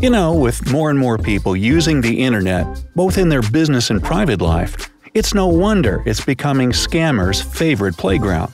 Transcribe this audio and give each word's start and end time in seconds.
You 0.00 0.08
know, 0.08 0.32
with 0.32 0.72
more 0.72 0.88
and 0.88 0.98
more 0.98 1.18
people 1.18 1.54
using 1.54 2.00
the 2.00 2.22
internet, 2.22 2.66
both 2.96 3.18
in 3.18 3.28
their 3.28 3.42
business 3.42 3.90
and 3.90 4.02
private 4.02 4.40
life, 4.40 4.90
it's 5.12 5.34
no 5.34 5.46
wonder 5.46 6.02
it's 6.06 6.24
becoming 6.24 6.70
scammers' 6.70 7.44
favorite 7.44 7.98
playground. 7.98 8.50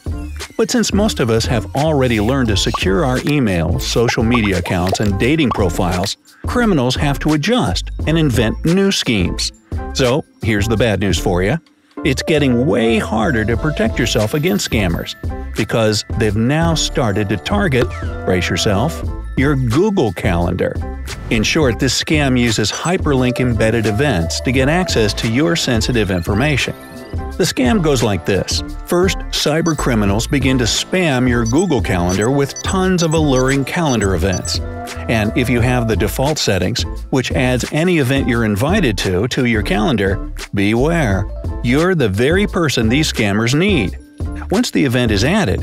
But 0.56 0.72
since 0.72 0.92
most 0.92 1.20
of 1.20 1.30
us 1.30 1.44
have 1.44 1.72
already 1.76 2.20
learned 2.20 2.48
to 2.48 2.56
secure 2.56 3.04
our 3.04 3.20
email, 3.26 3.78
social 3.78 4.24
media 4.24 4.58
accounts, 4.58 4.98
and 4.98 5.20
dating 5.20 5.50
profiles, 5.50 6.16
criminals 6.48 6.96
have 6.96 7.20
to 7.20 7.34
adjust 7.34 7.92
and 8.08 8.18
invent 8.18 8.64
new 8.64 8.90
schemes. 8.90 9.52
So, 9.94 10.24
here's 10.42 10.66
the 10.66 10.76
bad 10.76 10.98
news 10.98 11.16
for 11.16 11.44
you. 11.44 11.58
It's 12.04 12.22
getting 12.22 12.66
way 12.66 12.98
harder 12.98 13.44
to 13.44 13.56
protect 13.56 14.00
yourself 14.00 14.34
against 14.34 14.68
scammers 14.68 15.14
because 15.54 16.04
they've 16.18 16.34
now 16.34 16.74
started 16.74 17.28
to 17.28 17.36
target, 17.36 17.86
brace 18.24 18.50
yourself, 18.50 19.00
your 19.36 19.54
Google 19.54 20.12
Calendar. 20.12 20.74
In 21.30 21.42
short, 21.42 21.80
this 21.80 22.00
scam 22.00 22.38
uses 22.38 22.70
hyperlink 22.70 23.40
embedded 23.40 23.86
events 23.86 24.40
to 24.42 24.52
get 24.52 24.68
access 24.68 25.12
to 25.14 25.28
your 25.28 25.56
sensitive 25.56 26.12
information. 26.12 26.72
The 27.36 27.42
scam 27.42 27.82
goes 27.82 28.00
like 28.00 28.24
this. 28.24 28.62
First, 28.86 29.18
cyber 29.30 29.76
criminals 29.76 30.28
begin 30.28 30.56
to 30.58 30.64
spam 30.64 31.28
your 31.28 31.44
Google 31.44 31.82
Calendar 31.82 32.30
with 32.30 32.62
tons 32.62 33.02
of 33.02 33.12
alluring 33.12 33.64
calendar 33.64 34.14
events. 34.14 34.60
And 35.08 35.36
if 35.36 35.50
you 35.50 35.60
have 35.60 35.88
the 35.88 35.96
default 35.96 36.38
settings, 36.38 36.84
which 37.10 37.32
adds 37.32 37.64
any 37.72 37.98
event 37.98 38.28
you're 38.28 38.44
invited 38.44 38.96
to 38.98 39.26
to 39.28 39.46
your 39.46 39.64
calendar, 39.64 40.30
beware. 40.54 41.26
You're 41.64 41.96
the 41.96 42.08
very 42.08 42.46
person 42.46 42.88
these 42.88 43.12
scammers 43.12 43.52
need. 43.52 43.98
Once 44.50 44.70
the 44.70 44.84
event 44.84 45.10
is 45.10 45.24
added, 45.24 45.60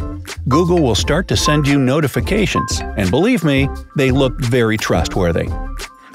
Google 0.50 0.82
will 0.82 0.96
start 0.96 1.28
to 1.30 1.38
send 1.38 1.66
you 1.68 1.80
notifications, 1.80 2.82
and 2.98 3.10
believe 3.10 3.44
me, 3.44 3.70
they 3.96 4.12
look 4.12 4.38
very 4.40 4.78
trustworthy. 4.78 5.48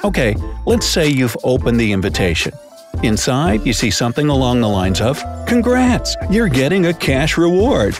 Okay, 0.04 0.36
let's 0.66 0.86
say 0.86 1.08
you've 1.08 1.36
opened 1.44 1.80
the 1.80 1.92
invitation. 1.92 2.52
Inside, 3.02 3.64
you 3.64 3.72
see 3.72 3.90
something 3.90 4.28
along 4.28 4.60
the 4.60 4.68
lines 4.68 5.00
of, 5.00 5.22
Congrats, 5.46 6.14
you're 6.30 6.48
getting 6.48 6.86
a 6.86 6.94
cash 6.94 7.38
reward. 7.38 7.98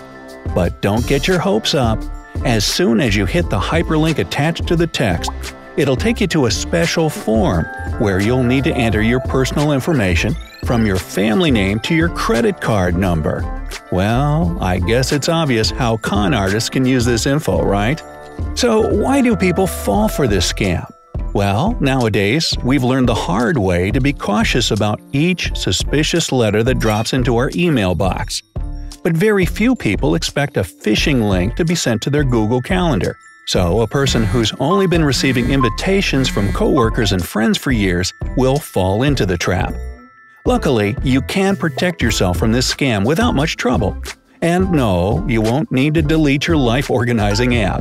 But 0.55 0.83
don't 0.83 1.07
get 1.07 1.27
your 1.27 1.39
hopes 1.39 1.75
up. 1.75 1.99
As 2.45 2.65
soon 2.65 3.01
as 3.01 3.17
you 3.17 3.25
hit 3.25 3.49
the 3.49 3.59
hyperlink 3.59 4.19
attached 4.19 4.67
to 4.69 4.77
the 4.77 4.87
text, 4.87 5.31
it'll 5.79 5.97
take 5.97 6.21
you 6.21 6.27
to 6.27 6.47
a 6.47 6.51
special 6.51 7.09
form 7.09 7.65
where 7.99 8.21
you'll 8.21 8.43
need 8.43 8.65
to 8.65 8.75
enter 8.75 9.01
your 9.01 9.21
personal 9.21 9.73
information 9.73 10.35
from 10.65 10.85
your 10.85 10.97
family 10.97 11.51
name 11.51 11.79
to 11.81 11.95
your 11.95 12.09
credit 12.11 12.61
card 12.61 12.97
number. 12.97 13.43
Well, 13.93 14.59
I 14.61 14.81
guess 14.81 15.13
it's 15.13 15.29
obvious 15.29 15.71
how 15.71 15.97
con 15.99 16.35
artists 16.35 16.69
can 16.69 16.85
use 16.85 17.05
this 17.05 17.27
info, 17.27 17.63
right? 17.65 18.03
So, 18.55 18.93
why 18.95 19.23
do 19.23 19.37
people 19.37 19.67
fall 19.67 20.09
for 20.09 20.27
this 20.27 20.53
scam? 20.53 20.85
Well, 21.33 21.77
nowadays, 21.81 22.57
we've 22.65 22.85
learned 22.85 23.09
the 23.09 23.15
hard 23.15 23.57
way 23.57 23.91
to 23.93 24.01
be 24.01 24.13
cautious 24.13 24.71
about 24.71 25.01
each 25.13 25.57
suspicious 25.57 26.33
letter 26.33 26.63
that 26.65 26.81
drops 26.81 27.13
into 27.13 27.37
our 27.37 27.51
email 27.55 27.95
box. 27.95 28.43
But 29.03 29.13
very 29.13 29.47
few 29.47 29.77
people 29.77 30.17
expect 30.17 30.57
a 30.57 30.63
phishing 30.63 31.29
link 31.29 31.55
to 31.57 31.65
be 31.65 31.75
sent 31.75 32.03
to 32.03 32.11
their 32.11 32.25
Google 32.25 32.61
Calendar. 32.61 33.17
So, 33.49 33.81
a 33.81 33.87
person 33.87 34.25
who's 34.25 34.53
only 34.61 34.87
been 34.87 35.03
receiving 35.03 35.51
invitations 35.51 36.29
from 36.29 36.53
coworkers 36.53 37.13
and 37.13 37.27
friends 37.27 37.57
for 37.57 37.73
years 37.73 38.13
will 38.37 38.59
fall 38.59 39.05
into 39.05 39.25
the 39.25 39.39
trap. 39.39 39.73
Luckily, 40.45 40.95
you 41.03 41.23
can 41.23 41.57
protect 41.57 42.03
yourself 42.03 42.39
from 42.39 42.53
this 42.53 42.71
scam 42.71 43.07
without 43.07 43.35
much 43.35 43.57
trouble. 43.57 43.97
And 44.43 44.71
no, 44.71 45.27
you 45.27 45.41
won't 45.41 45.73
need 45.73 45.95
to 45.95 46.03
delete 46.03 46.47
your 46.47 46.59
life 46.59 46.91
organizing 46.91 47.57
app. 47.57 47.81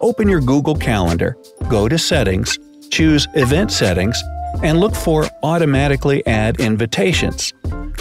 Open 0.00 0.28
your 0.28 0.40
Google 0.40 0.74
Calendar, 0.74 1.36
go 1.68 1.88
to 1.88 1.96
Settings, 1.96 2.58
choose 2.90 3.28
Event 3.34 3.70
Settings, 3.70 4.20
and 4.64 4.80
look 4.80 4.96
for 4.96 5.28
Automatically 5.44 6.26
Add 6.26 6.58
Invitations. 6.58 7.52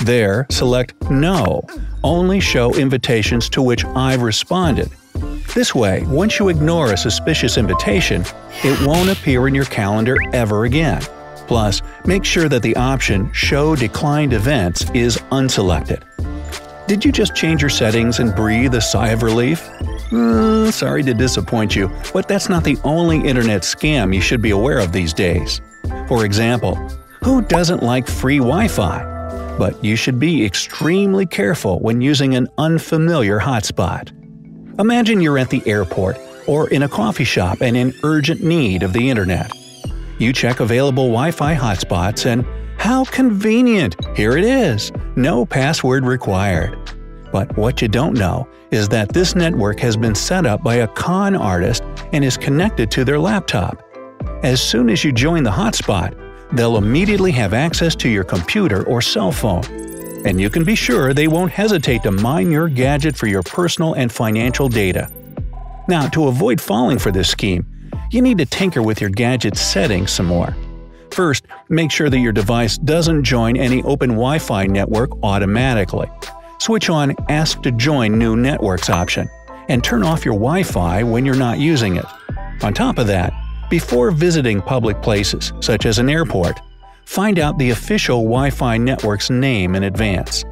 There, 0.01 0.47
select 0.49 0.95
No, 1.11 1.61
only 2.03 2.39
show 2.39 2.73
invitations 2.73 3.49
to 3.49 3.61
which 3.61 3.85
I've 3.85 4.23
responded. 4.23 4.89
This 5.57 5.73
way, 5.73 6.03
once 6.05 6.37
you 6.37 6.49
ignore 6.49 6.93
a 6.93 6.97
suspicious 6.97 7.57
invitation, 7.57 8.23
it 8.63 8.79
won't 8.85 9.09
appear 9.09 9.47
in 9.47 9.55
your 9.55 9.65
calendar 9.65 10.15
ever 10.31 10.65
again. 10.65 11.01
Plus, 11.47 11.81
make 12.05 12.23
sure 12.23 12.47
that 12.47 12.61
the 12.61 12.75
option 12.75 13.33
Show 13.33 13.75
Declined 13.75 14.33
Events 14.33 14.85
is 14.93 15.17
unselected. 15.31 16.03
Did 16.87 17.03
you 17.03 17.11
just 17.11 17.33
change 17.33 17.63
your 17.63 17.71
settings 17.71 18.19
and 18.19 18.35
breathe 18.35 18.75
a 18.75 18.81
sigh 18.81 19.07
of 19.07 19.23
relief? 19.23 19.67
Mm, 20.11 20.71
sorry 20.71 21.01
to 21.01 21.15
disappoint 21.15 21.75
you, 21.75 21.89
but 22.13 22.27
that's 22.27 22.49
not 22.49 22.63
the 22.63 22.77
only 22.83 23.17
internet 23.27 23.63
scam 23.63 24.13
you 24.13 24.21
should 24.21 24.43
be 24.43 24.51
aware 24.51 24.77
of 24.77 24.91
these 24.91 25.11
days. 25.11 25.59
For 26.07 26.23
example, 26.23 26.75
who 27.23 27.41
doesn't 27.41 27.81
like 27.81 28.05
free 28.05 28.37
Wi 28.37 28.67
Fi? 28.67 29.55
But 29.57 29.83
you 29.83 29.95
should 29.95 30.19
be 30.19 30.45
extremely 30.45 31.25
careful 31.25 31.79
when 31.79 31.99
using 31.99 32.35
an 32.35 32.47
unfamiliar 32.59 33.39
hotspot. 33.39 34.13
Imagine 34.79 35.21
you're 35.21 35.39
at 35.39 35.49
the 35.49 35.63
airport 35.65 36.19
or 36.45 36.69
in 36.69 36.83
a 36.83 36.89
coffee 36.89 37.23
shop 37.23 37.61
and 37.61 37.75
in 37.75 37.95
urgent 38.03 38.43
need 38.43 38.83
of 38.83 38.93
the 38.93 39.09
internet. 39.09 39.51
You 40.19 40.31
check 40.31 40.59
available 40.59 41.05
Wi 41.05 41.31
Fi 41.31 41.55
hotspots 41.55 42.27
and 42.27 42.45
how 42.77 43.03
convenient! 43.05 43.95
Here 44.15 44.37
it 44.37 44.43
is! 44.43 44.91
No 45.15 45.47
password 45.47 46.05
required. 46.05 46.77
But 47.31 47.57
what 47.57 47.81
you 47.81 47.87
don't 47.87 48.13
know 48.13 48.47
is 48.69 48.87
that 48.89 49.09
this 49.09 49.33
network 49.35 49.79
has 49.79 49.97
been 49.97 50.13
set 50.13 50.45
up 50.45 50.63
by 50.63 50.75
a 50.75 50.87
con 50.89 51.35
artist 51.35 51.83
and 52.13 52.23
is 52.23 52.37
connected 52.37 52.91
to 52.91 53.03
their 53.03 53.19
laptop. 53.19 53.81
As 54.43 54.61
soon 54.61 54.91
as 54.91 55.03
you 55.03 55.11
join 55.11 55.41
the 55.41 55.49
hotspot, 55.49 56.15
they'll 56.51 56.77
immediately 56.77 57.31
have 57.31 57.55
access 57.55 57.95
to 57.95 58.09
your 58.09 58.23
computer 58.23 58.85
or 58.85 59.01
cell 59.01 59.31
phone. 59.31 59.63
And 60.25 60.41
you 60.41 60.49
can 60.49 60.63
be 60.63 60.75
sure 60.75 61.13
they 61.13 61.27
won't 61.27 61.51
hesitate 61.51 62.03
to 62.03 62.11
mine 62.11 62.51
your 62.51 62.67
gadget 62.67 63.15
for 63.15 63.27
your 63.27 63.43
personal 63.43 63.93
and 63.93 64.11
financial 64.11 64.67
data. 64.67 65.09
Now, 65.87 66.07
to 66.09 66.27
avoid 66.27 66.59
falling 66.59 66.99
for 66.99 67.11
this 67.11 67.29
scheme, 67.29 67.65
you 68.11 68.21
need 68.21 68.37
to 68.39 68.45
tinker 68.45 68.81
with 68.81 68.99
your 68.99 69.09
gadget's 69.09 69.61
settings 69.61 70.11
some 70.11 70.25
more. 70.25 70.55
First, 71.11 71.45
make 71.69 71.91
sure 71.91 72.09
that 72.09 72.19
your 72.19 72.31
device 72.31 72.77
doesn't 72.77 73.23
join 73.23 73.57
any 73.57 73.81
open 73.83 74.11
Wi 74.11 74.39
Fi 74.39 74.65
network 74.65 75.11
automatically. 75.23 76.09
Switch 76.59 76.89
on 76.89 77.15
Ask 77.29 77.61
to 77.63 77.71
Join 77.71 78.17
New 78.17 78.35
Networks 78.35 78.89
option, 78.89 79.29
and 79.69 79.83
turn 79.83 80.03
off 80.03 80.25
your 80.25 80.33
Wi 80.33 80.63
Fi 80.63 81.03
when 81.03 81.25
you're 81.25 81.35
not 81.35 81.59
using 81.59 81.95
it. 81.95 82.05
On 82.63 82.73
top 82.73 82.97
of 82.97 83.07
that, 83.07 83.33
before 83.69 84.11
visiting 84.11 84.61
public 84.61 85.01
places, 85.01 85.53
such 85.59 85.85
as 85.85 85.99
an 85.99 86.09
airport, 86.09 86.59
find 87.07 87.39
out 87.39 87.57
the 87.57 87.69
official 87.69 88.17
Wi 88.17 88.49
Fi 88.49 88.77
network's 88.77 89.29
name 89.29 89.75
in 89.75 89.83
advance. 89.83 90.43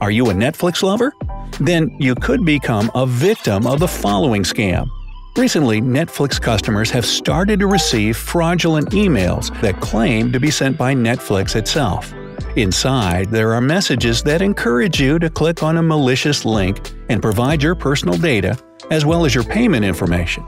Are 0.00 0.10
you 0.10 0.28
a 0.30 0.34
Netflix 0.34 0.82
lover? 0.82 1.12
Then 1.60 1.96
you 2.00 2.14
could 2.16 2.44
become 2.44 2.90
a 2.94 3.06
victim 3.06 3.66
of 3.66 3.78
the 3.78 3.88
following 3.88 4.42
scam. 4.42 4.88
Recently, 5.36 5.80
Netflix 5.80 6.40
customers 6.40 6.90
have 6.90 7.06
started 7.06 7.60
to 7.60 7.68
receive 7.68 8.16
fraudulent 8.16 8.90
emails 8.90 9.58
that 9.60 9.80
claim 9.80 10.32
to 10.32 10.40
be 10.40 10.50
sent 10.50 10.76
by 10.76 10.94
Netflix 10.94 11.54
itself. 11.54 12.12
Inside, 12.56 13.30
there 13.30 13.54
are 13.54 13.60
messages 13.60 14.20
that 14.24 14.42
encourage 14.42 15.00
you 15.00 15.20
to 15.20 15.30
click 15.30 15.62
on 15.62 15.76
a 15.76 15.82
malicious 15.82 16.44
link 16.44 16.92
and 17.08 17.22
provide 17.22 17.62
your 17.62 17.76
personal 17.76 18.18
data, 18.18 18.58
as 18.90 19.06
well 19.06 19.24
as 19.24 19.32
your 19.32 19.44
payment 19.44 19.84
information. 19.84 20.44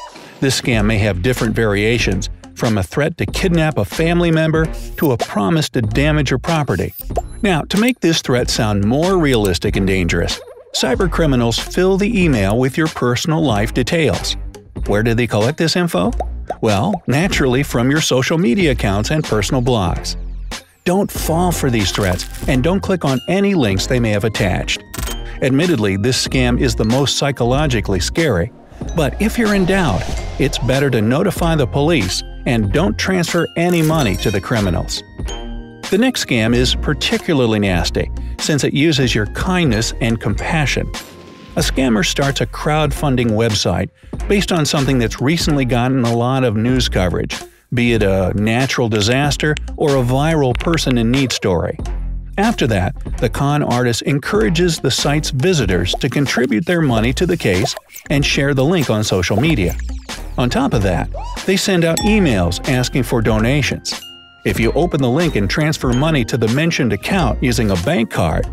This 0.41 0.61
scam 0.61 0.87
may 0.87 0.99
have 0.99 1.23
different 1.23 1.57
variations, 1.57 2.31
from 2.55 2.79
a 2.79 2.83
threat 2.83 3.17
to 3.19 3.27
kidnap 3.27 3.79
a 3.79 3.85
family 3.85 4.31
member 4.31 4.67
to 4.97 5.13
a 5.13 5.17
promise 5.17 5.69
to 5.71 5.83
damage 5.83 6.31
your 6.31 6.39
property. 6.39 6.95
Now, 7.43 7.63
to 7.63 7.77
make 7.79 8.01
this 8.01 8.21
threat 8.21 8.51
sound 8.51 8.85
more 8.85 9.19
realistic 9.19 9.77
and 9.77 9.87
dangerous, 9.87 10.41
cybercriminals 10.75 11.61
fill 11.61 11.97
the 11.97 12.23
email 12.23 12.59
with 12.59 12.77
your 12.77 12.89
personal 12.89 13.43
life 13.43 13.75
details. 13.75 14.37
Where 14.87 15.03
do 15.03 15.15
they 15.15 15.27
collect 15.27 15.59
this 15.59 15.77
info? 15.77 16.13
Well, 16.61 17.03
naturally 17.07 17.63
from 17.63 17.91
your 17.91 18.01
social 18.01 18.39
media 18.39 18.73
accounts 18.73 19.11
and 19.11 19.25
personal 19.25 19.63
blogs. 19.63 20.17
Don't 20.85 21.11
fall 21.11 21.53
for 21.53 21.71
these 21.71 21.93
threats, 21.93 22.27
and 22.49 22.65
don't 22.65 22.81
click 22.81 23.05
on 23.05 23.21
any 23.29 23.55
links 23.55 23.87
they 23.87 24.01
may 24.01 24.11
have 24.11 24.25
attached. 24.25 24.83
Admittedly, 25.43 25.97
this 25.97 26.27
scam 26.27 26.61
is 26.61 26.75
the 26.75 26.85
most 26.85 27.19
psychologically 27.19 28.01
scary, 28.01 28.51
but 28.95 29.21
if 29.21 29.39
you're 29.39 29.55
in 29.55 29.65
doubt, 29.65 30.03
it's 30.39 30.59
better 30.59 30.91
to 30.91 31.01
notify 31.01 31.55
the 31.57 31.67
police 31.67 32.23
and 32.47 32.73
don't 32.73 32.99
transfer 32.99 33.47
any 33.57 33.83
money 33.83 34.17
to 34.17 34.31
the 34.31 34.41
criminals. 34.41 35.03
The 35.91 35.99
next 35.99 36.27
scam 36.27 36.55
is 36.55 36.75
particularly 36.75 37.59
nasty, 37.59 38.11
since 38.39 38.65
it 38.65 38.75
uses 38.75 39.15
your 39.15 39.27
kindness 39.27 39.95
and 40.01 40.21
compassion. 40.21 40.87
A 41.57 41.61
scammer 41.61 42.07
starts 42.07 42.41
a 42.41 42.47
crowdfunding 42.47 43.31
website 43.31 43.89
based 44.29 44.53
on 44.53 44.65
something 44.65 44.99
that's 44.99 45.21
recently 45.21 45.65
gotten 45.65 46.05
a 46.05 46.15
lot 46.15 46.45
of 46.45 46.57
news 46.57 46.89
coverage, 46.89 47.37
be 47.75 47.95
it 47.95 48.03
a 48.03 48.33
natural 48.35 48.89
disaster 48.89 49.55
or 49.77 49.97
a 49.97 50.03
viral 50.03 50.59
person 50.59 50.99
in 50.99 51.11
need 51.11 51.33
story. 51.33 51.79
After 52.39 52.69
that, 52.69 52.95
the 53.19 53.29
con 53.29 53.65
artist 53.65 54.03
encourages 54.03 54.79
the 54.79 54.93
site's 54.93 55.31
visitors 55.31 55.93
to 55.95 56.09
contribute 56.09 56.65
their 56.65 56.81
money 56.81 57.13
to 57.15 57.27
the 57.27 57.37
case 57.37 57.75
and 58.11 58.25
share 58.25 58.55
the 58.55 58.65
link 58.65 58.91
on 58.91 59.03
social 59.03 59.37
media. 59.37 59.77
On 60.39 60.49
top 60.49 60.73
of 60.73 60.83
that, 60.83 61.11
they 61.47 61.57
send 61.57 61.85
out 61.85 61.99
emails 61.99 62.67
asking 62.69 63.03
for 63.03 63.21
donations. 63.21 64.01
If 64.45 64.61
you 64.61 64.71
open 64.75 65.03
the 65.03 65.11
link 65.11 65.35
and 65.35 65.51
transfer 65.51 65.93
money 65.93 66.25
to 66.27 66.37
the 66.37 66.47
mentioned 66.55 66.93
account 66.93 67.43
using 67.43 67.73
a 67.73 67.77
bank 67.83 68.13
card, 68.13 68.47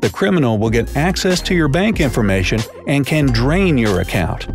the 0.00 0.10
criminal 0.10 0.58
will 0.58 0.70
get 0.70 0.96
access 0.96 1.40
to 1.42 1.54
your 1.54 1.68
bank 1.68 2.00
information 2.00 2.58
and 2.88 3.06
can 3.06 3.26
drain 3.26 3.78
your 3.78 4.00
account. 4.00 4.48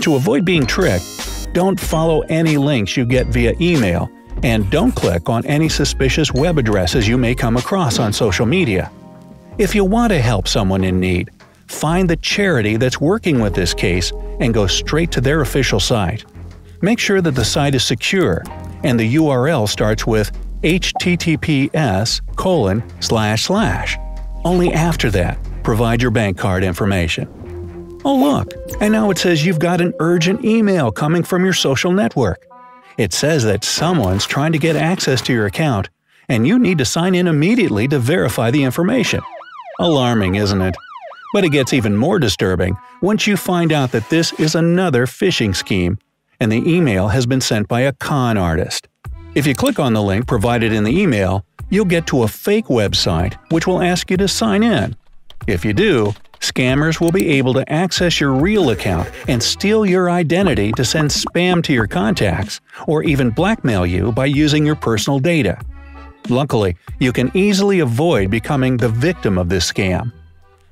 To 0.00 0.14
avoid 0.14 0.46
being 0.46 0.64
tricked, 0.64 1.52
don't 1.52 1.78
follow 1.78 2.22
any 2.30 2.56
links 2.56 2.96
you 2.96 3.04
get 3.04 3.26
via 3.26 3.52
email, 3.60 4.10
and 4.46 4.70
don't 4.70 4.92
click 4.92 5.28
on 5.28 5.44
any 5.46 5.68
suspicious 5.68 6.32
web 6.32 6.56
addresses 6.56 7.08
you 7.08 7.18
may 7.18 7.34
come 7.34 7.56
across 7.56 7.98
on 7.98 8.12
social 8.12 8.46
media. 8.46 8.92
If 9.58 9.74
you 9.74 9.84
want 9.84 10.12
to 10.12 10.20
help 10.20 10.46
someone 10.46 10.84
in 10.84 11.00
need, 11.00 11.32
find 11.66 12.08
the 12.08 12.16
charity 12.18 12.76
that's 12.76 13.00
working 13.00 13.40
with 13.40 13.56
this 13.56 13.74
case 13.74 14.12
and 14.38 14.54
go 14.54 14.68
straight 14.68 15.10
to 15.10 15.20
their 15.20 15.40
official 15.40 15.80
site. 15.80 16.24
Make 16.80 17.00
sure 17.00 17.20
that 17.22 17.32
the 17.32 17.44
site 17.44 17.74
is 17.74 17.82
secure 17.82 18.44
and 18.84 19.00
the 19.00 19.16
URL 19.16 19.68
starts 19.68 20.06
with 20.06 20.30
https 20.62 22.20
colon 22.36 22.84
slash 23.00 23.42
slash. 23.42 23.98
Only 24.44 24.72
after 24.72 25.10
that, 25.10 25.38
provide 25.64 26.00
your 26.00 26.12
bank 26.12 26.38
card 26.38 26.62
information. 26.62 27.26
Oh 28.04 28.14
look, 28.14 28.52
and 28.80 28.92
now 28.92 29.10
it 29.10 29.18
says 29.18 29.44
you've 29.44 29.58
got 29.58 29.80
an 29.80 29.92
urgent 29.98 30.44
email 30.44 30.92
coming 30.92 31.24
from 31.24 31.44
your 31.44 31.52
social 31.52 31.90
network. 31.90 32.45
It 32.98 33.12
says 33.12 33.44
that 33.44 33.64
someone's 33.64 34.26
trying 34.26 34.52
to 34.52 34.58
get 34.58 34.74
access 34.74 35.20
to 35.22 35.32
your 35.32 35.46
account, 35.46 35.90
and 36.28 36.46
you 36.46 36.58
need 36.58 36.78
to 36.78 36.84
sign 36.84 37.14
in 37.14 37.28
immediately 37.28 37.86
to 37.88 37.98
verify 37.98 38.50
the 38.50 38.64
information. 38.64 39.20
Alarming, 39.78 40.36
isn't 40.36 40.62
it? 40.62 40.74
But 41.34 41.44
it 41.44 41.50
gets 41.50 41.74
even 41.74 41.96
more 41.96 42.18
disturbing 42.18 42.76
once 43.02 43.26
you 43.26 43.36
find 43.36 43.72
out 43.72 43.92
that 43.92 44.08
this 44.08 44.32
is 44.34 44.54
another 44.54 45.04
phishing 45.04 45.54
scheme, 45.54 45.98
and 46.40 46.50
the 46.50 46.66
email 46.70 47.08
has 47.08 47.26
been 47.26 47.42
sent 47.42 47.68
by 47.68 47.82
a 47.82 47.92
con 47.92 48.38
artist. 48.38 48.88
If 49.34 49.46
you 49.46 49.54
click 49.54 49.78
on 49.78 49.92
the 49.92 50.02
link 50.02 50.26
provided 50.26 50.72
in 50.72 50.84
the 50.84 50.98
email, 50.98 51.44
you'll 51.68 51.84
get 51.84 52.06
to 52.06 52.22
a 52.22 52.28
fake 52.28 52.66
website 52.66 53.34
which 53.50 53.66
will 53.66 53.82
ask 53.82 54.10
you 54.10 54.16
to 54.16 54.28
sign 54.28 54.62
in. 54.62 54.96
If 55.46 55.64
you 55.64 55.74
do, 55.74 56.14
Scammers 56.46 57.00
will 57.00 57.10
be 57.10 57.28
able 57.30 57.52
to 57.54 57.72
access 57.72 58.20
your 58.20 58.32
real 58.32 58.70
account 58.70 59.10
and 59.26 59.42
steal 59.42 59.84
your 59.84 60.08
identity 60.08 60.70
to 60.72 60.84
send 60.84 61.10
spam 61.10 61.60
to 61.64 61.72
your 61.72 61.88
contacts, 61.88 62.60
or 62.86 63.02
even 63.02 63.30
blackmail 63.30 63.84
you 63.84 64.12
by 64.12 64.26
using 64.26 64.64
your 64.64 64.76
personal 64.76 65.18
data. 65.18 65.60
Luckily, 66.28 66.76
you 67.00 67.12
can 67.12 67.32
easily 67.34 67.80
avoid 67.80 68.30
becoming 68.30 68.76
the 68.76 68.88
victim 68.88 69.38
of 69.38 69.48
this 69.48 69.70
scam. 69.70 70.12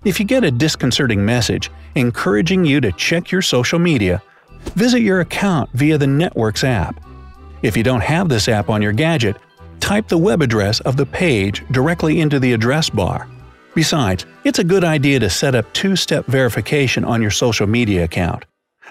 If 0.04 0.20
you 0.20 0.26
get 0.26 0.44
a 0.44 0.50
disconcerting 0.52 1.24
message 1.24 1.72
encouraging 1.96 2.64
you 2.64 2.80
to 2.80 2.92
check 2.92 3.32
your 3.32 3.42
social 3.42 3.80
media, 3.80 4.22
visit 4.76 5.00
your 5.00 5.22
account 5.22 5.70
via 5.72 5.98
the 5.98 6.06
Networks 6.06 6.62
app. 6.62 7.04
If 7.62 7.76
you 7.76 7.82
don't 7.82 8.02
have 8.02 8.28
this 8.28 8.48
app 8.48 8.70
on 8.70 8.80
your 8.80 8.92
gadget, 8.92 9.36
type 9.80 10.06
the 10.06 10.18
web 10.18 10.40
address 10.40 10.78
of 10.80 10.96
the 10.96 11.06
page 11.06 11.64
directly 11.72 12.20
into 12.20 12.38
the 12.38 12.52
address 12.52 12.90
bar. 12.90 13.28
Besides, 13.74 14.24
it's 14.44 14.60
a 14.60 14.64
good 14.64 14.84
idea 14.84 15.18
to 15.18 15.28
set 15.28 15.56
up 15.56 15.72
two-step 15.72 16.26
verification 16.26 17.04
on 17.04 17.20
your 17.20 17.32
social 17.32 17.66
media 17.66 18.04
account. 18.04 18.44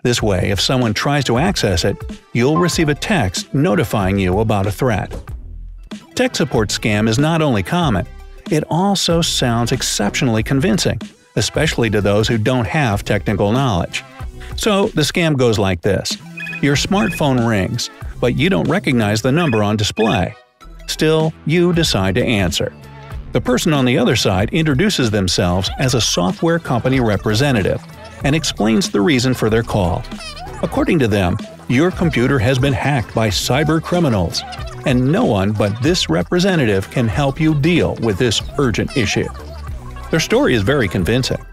This 0.04 0.22
way, 0.22 0.50
if 0.50 0.60
someone 0.60 0.94
tries 0.94 1.24
to 1.26 1.38
access 1.38 1.86
it, 1.86 1.96
you'll 2.34 2.58
receive 2.58 2.90
a 2.90 2.96
text 2.96 3.54
notifying 3.54 4.20
you 4.20 4.40
about 4.40 4.68
a 4.68 4.72
threat. 4.72 5.14
Tech 6.16 6.36
support 6.36 6.70
scam 6.70 7.08
is 7.08 7.18
not 7.18 7.42
only 7.42 7.64
common, 7.64 8.06
it 8.52 8.66
also 8.70 9.22
sounds 9.22 9.72
exceptionally 9.72 10.44
convincing, 10.44 11.00
especially 11.38 11.90
to 11.90 12.02
those 12.02 12.28
who 12.28 12.38
don't 12.38 12.68
have 12.68 13.06
technical 13.06 13.54
knowledge. 13.54 14.04
So, 14.58 14.88
the 14.88 15.02
scam 15.02 15.38
goes 15.38 15.58
like 15.58 15.82
this. 15.82 16.18
Your 16.62 16.76
smartphone 16.76 17.48
rings, 17.48 17.90
but 18.20 18.36
you 18.36 18.50
don't 18.50 18.70
recognize 18.70 19.22
the 19.22 19.32
number 19.32 19.64
on 19.64 19.78
display. 19.78 20.36
Still, 20.88 21.34
you 21.46 21.72
decide 21.72 22.16
to 22.16 22.24
answer. 22.24 22.74
The 23.34 23.42
person 23.42 23.74
on 23.74 23.86
the 23.86 23.98
other 23.98 24.16
side 24.16 24.52
introduces 24.54 25.10
themselves 25.10 25.68
as 25.80 25.96
a 25.96 26.02
software 26.02 26.60
company 26.60 27.00
representative 27.00 27.82
and 28.24 28.36
explains 28.36 28.92
the 28.92 29.02
reason 29.02 29.34
for 29.34 29.50
their 29.50 29.64
call. 29.64 30.04
According 30.62 31.00
to 31.00 31.08
them, 31.08 31.38
your 31.68 31.90
computer 31.90 32.38
has 32.38 32.60
been 32.60 32.74
hacked 32.74 33.16
by 33.16 33.30
cyber 33.30 33.82
criminals, 33.82 34.44
and 34.86 35.12
no 35.12 35.26
one 35.26 35.52
but 35.52 35.82
this 35.82 36.10
representative 36.10 36.92
can 36.92 37.08
help 37.08 37.40
you 37.40 37.56
deal 37.56 37.96
with 38.04 38.20
this 38.20 38.40
urgent 38.60 38.96
issue. 38.96 39.28
Their 40.12 40.20
story 40.20 40.54
is 40.54 40.62
very 40.62 40.88
convincing. 40.88 41.44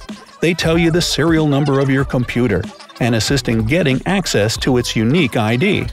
They 0.43 0.53
tell 0.53 0.77
you 0.77 0.91
the 0.91 1.01
serial 1.01 1.47
number 1.49 1.81
of 1.81 1.89
your 1.89 2.05
computer 2.05 2.63
and 3.01 3.15
assist 3.15 3.49
in 3.49 3.65
getting 3.65 4.03
access 4.05 4.59
to 4.59 4.77
its 4.77 4.95
unique 4.95 5.39
ID. 5.39 5.87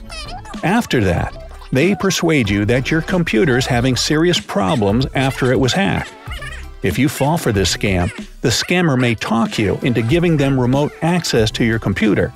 After 0.62 1.02
that, 1.04 1.47
they 1.72 1.94
persuade 1.94 2.48
you 2.48 2.64
that 2.66 2.90
your 2.90 3.02
computer 3.02 3.56
is 3.56 3.66
having 3.66 3.96
serious 3.96 4.40
problems 4.40 5.06
after 5.14 5.52
it 5.52 5.60
was 5.60 5.72
hacked. 5.72 6.12
If 6.82 6.98
you 6.98 7.08
fall 7.08 7.38
for 7.38 7.52
this 7.52 7.76
scam, 7.76 8.14
the 8.40 8.48
scammer 8.48 8.98
may 8.98 9.14
talk 9.14 9.58
you 9.58 9.78
into 9.82 10.00
giving 10.00 10.36
them 10.36 10.58
remote 10.58 10.92
access 11.02 11.50
to 11.52 11.64
your 11.64 11.78
computer. 11.78 12.32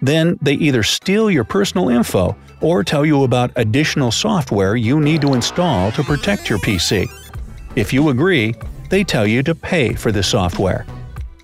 Then 0.00 0.38
they 0.40 0.54
either 0.54 0.82
steal 0.82 1.30
your 1.30 1.44
personal 1.44 1.90
info 1.90 2.36
or 2.60 2.82
tell 2.82 3.04
you 3.04 3.24
about 3.24 3.50
additional 3.56 4.10
software 4.10 4.76
you 4.76 5.00
need 5.00 5.20
to 5.20 5.34
install 5.34 5.92
to 5.92 6.02
protect 6.02 6.48
your 6.48 6.58
PC. 6.60 7.06
If 7.76 7.92
you 7.92 8.08
agree, 8.08 8.54
they 8.88 9.04
tell 9.04 9.26
you 9.26 9.42
to 9.42 9.54
pay 9.54 9.94
for 9.94 10.12
the 10.12 10.22
software. 10.22 10.86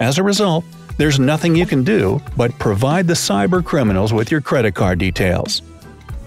As 0.00 0.18
a 0.18 0.22
result, 0.22 0.64
there's 0.96 1.18
nothing 1.18 1.54
you 1.54 1.66
can 1.66 1.84
do 1.84 2.20
but 2.36 2.58
provide 2.58 3.06
the 3.06 3.14
cyber 3.14 3.64
criminals 3.64 4.12
with 4.12 4.30
your 4.30 4.40
credit 4.40 4.74
card 4.74 4.98
details. 4.98 5.62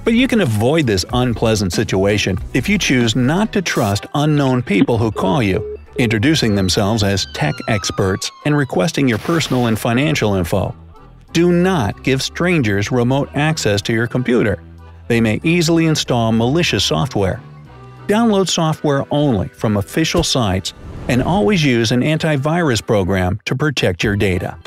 But 0.03 0.15
you 0.15 0.27
can 0.27 0.41
avoid 0.41 0.86
this 0.86 1.05
unpleasant 1.13 1.72
situation 1.72 2.38
if 2.53 2.67
you 2.67 2.77
choose 2.77 3.15
not 3.15 3.53
to 3.53 3.62
trust 3.62 4.05
unknown 4.15 4.62
people 4.62 4.98
who 4.98 5.12
call 5.12 5.41
you, 5.41 5.77
introducing 5.98 6.55
themselves 6.55 7.03
as 7.03 7.25
tech 7.33 7.55
experts 7.69 8.29
and 8.45 8.57
requesting 8.57 9.07
your 9.07 9.19
personal 9.19 9.67
and 9.67 9.79
financial 9.79 10.33
info. 10.36 10.75
Do 11.31 11.53
not 11.53 12.03
give 12.03 12.22
strangers 12.22 12.91
remote 12.91 13.29
access 13.33 13.81
to 13.83 13.93
your 13.93 14.07
computer. 14.07 14.62
They 15.07 15.22
may 15.22 15.39
easily 15.43 15.86
install 15.86 16.33
malicious 16.33 16.83
software. 16.83 17.41
Download 18.07 18.50
software 18.50 19.05
only 19.10 19.48
from 19.48 19.77
official 19.77 20.24
sites 20.24 20.74
and 21.07 21.24
always 21.24 21.63
use 21.63 21.93
an 21.93 22.01
antivirus 22.01 22.86
program 22.86 23.39
to 23.45 23.55
protect 23.55 24.03
your 24.03 24.17
data. 24.17 24.57